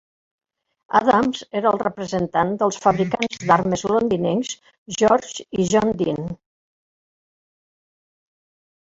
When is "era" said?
1.59-1.69